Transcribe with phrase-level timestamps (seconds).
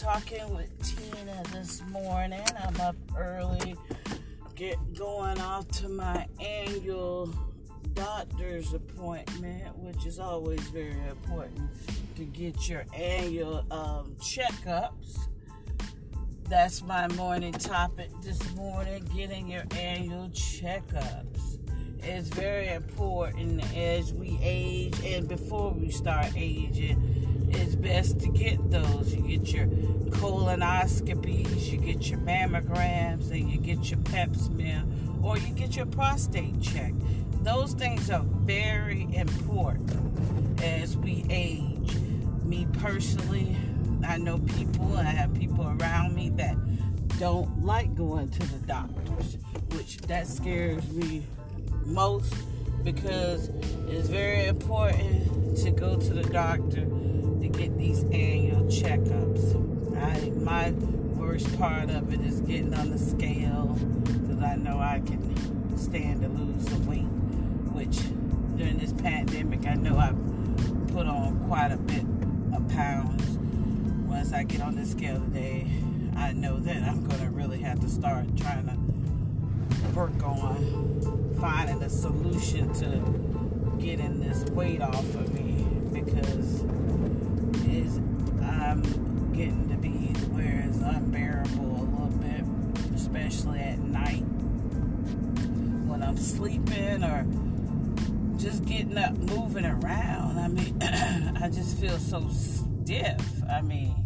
[0.00, 2.42] talking with Tina this morning.
[2.64, 3.76] I'm up early,
[4.54, 7.32] get going off to my annual
[7.94, 11.70] doctor's appointment, which is always very important
[12.16, 15.28] to get your annual um, checkups.
[16.48, 21.58] That's my morning topic this morning getting your annual checkups.
[22.02, 27.39] It's very important as we age and before we start aging.
[27.50, 29.14] It's best to get those.
[29.14, 34.84] You get your colonoscopies, you get your mammograms, and you get your pap smear,
[35.22, 36.92] or you get your prostate check.
[37.42, 41.94] Those things are very important as we age.
[42.44, 43.56] Me personally,
[44.06, 46.56] I know people, I have people around me that
[47.18, 49.36] don't like going to the doctors,
[49.72, 51.22] which that scares me
[51.84, 52.34] most
[52.82, 53.48] because
[53.88, 57.19] it's very important to go to the doctor to
[57.52, 59.56] get these annual checkups.
[60.00, 60.70] I, my
[61.18, 66.22] worst part of it is getting on the scale because I know I can stand
[66.22, 67.02] to lose some weight,
[67.72, 67.98] which
[68.56, 70.16] during this pandemic I know I've
[70.92, 72.04] put on quite a bit
[72.54, 73.38] of pounds.
[74.08, 75.66] Once I get on the scale today,
[76.16, 78.76] I know that I'm going to really have to start trying to
[79.94, 86.62] work on finding a solution to getting this weight off of me because
[88.70, 89.88] I'm getting to be
[90.30, 94.22] where it's unbearable a little bit, especially at night
[95.88, 97.26] when I'm sleeping or
[98.38, 100.38] just getting up, moving around.
[100.38, 100.80] I mean,
[101.42, 103.42] I just feel so stiff.
[103.50, 103.96] I mean,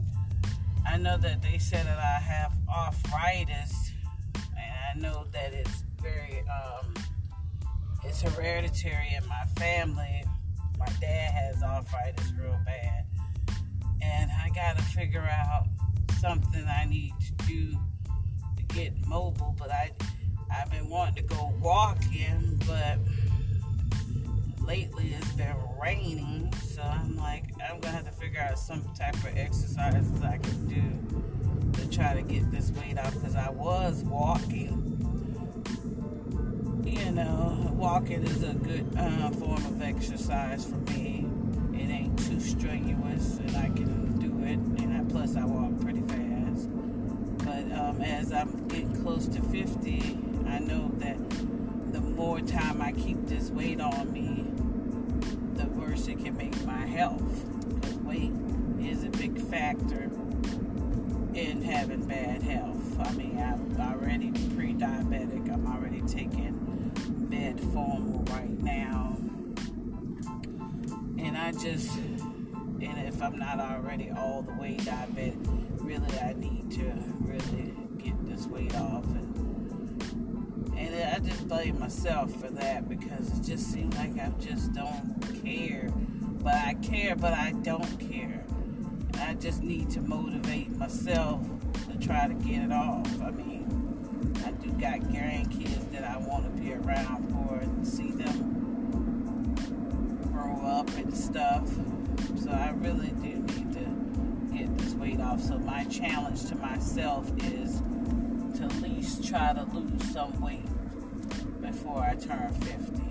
[0.88, 3.92] I know that they said that I have arthritis,
[4.34, 6.94] and I know that it's very, um,
[8.02, 10.24] it's hereditary in my family.
[10.78, 13.04] My dad has arthritis real bad,
[14.94, 15.66] figure out
[16.20, 17.70] something I need to do
[18.56, 19.54] to get mobile.
[19.58, 19.92] But I,
[20.50, 22.98] I've been wanting to go walking, but
[24.64, 29.14] lately it's been raining, so I'm like, I'm gonna have to figure out some type
[29.16, 33.14] of exercises I can do to try to get this weight off.
[33.14, 34.80] Because I was walking,
[36.84, 41.26] you know, walking is a good uh, form of exercise for me.
[41.74, 44.83] It ain't too strenuous, and I can do it.
[45.04, 46.70] And plus, I walk pretty fast.
[47.44, 51.18] But um, as I'm getting close to 50, I know that
[51.92, 54.46] the more time I keep this weight on me,
[55.56, 57.44] the worse it can make my health.
[57.74, 58.32] Because weight
[58.80, 60.04] is a big factor
[61.34, 62.98] in having bad health.
[62.98, 65.52] I mean, I'm already pre-diabetic.
[65.52, 66.92] I'm already taking
[67.28, 69.18] metformin right now,
[71.18, 71.90] and I just,
[72.86, 75.36] and if I'm not already all the way diabetic,
[75.80, 79.30] really I need to really get this weight off and.
[80.76, 85.16] And I just blame myself for that because it just seems like I just don't
[85.44, 85.88] care.
[86.42, 88.44] But I care, but I don't care.
[89.14, 91.40] And I just need to motivate myself
[91.90, 93.06] to try to get it off.
[93.22, 98.10] I mean, I do got grandkids that I want to be around for and see
[98.10, 99.54] them
[100.32, 101.68] grow up and stuff.
[105.34, 105.42] Off.
[105.42, 107.82] So my challenge to myself is
[108.56, 110.66] to at least try to lose some weight
[111.60, 113.02] before I turn 50.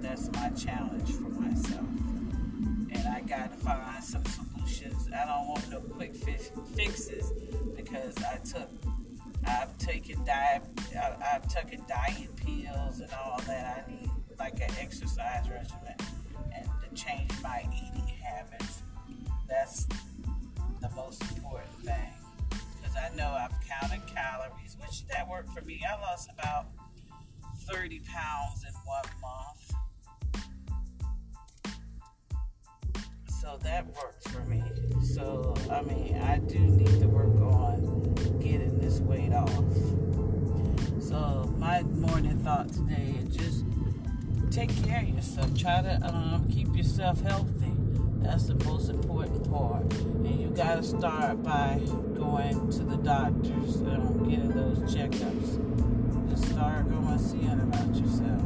[0.00, 1.86] That's my challenge for myself.
[2.90, 5.08] And I got to find some solutions.
[5.14, 7.32] I don't want no quick fixes
[7.76, 8.70] because I took,
[9.46, 10.62] I've taken diet,
[10.94, 13.84] I've taken diet pills and all that.
[13.86, 15.96] I need like an exercise regimen
[16.54, 18.82] and to change my eating habits.
[19.48, 19.86] That's
[20.80, 21.45] the most important
[21.86, 22.12] thing.
[22.50, 25.80] Because I know I've counted calories, which that worked for me.
[25.88, 26.66] I lost about
[27.60, 29.74] 30 pounds in one month.
[33.40, 34.62] So that works for me.
[35.14, 39.50] So, I mean, I do need to work on getting this weight off.
[41.00, 43.64] So, my morning thought today is just
[44.50, 45.56] take care of yourself.
[45.56, 47.72] Try to um, keep yourself healthy.
[48.26, 49.84] That's the most important part.
[49.94, 51.80] And you got to start by
[52.16, 56.28] going to the doctors and getting those checkups.
[56.28, 58.45] Just start going seeing about yourself.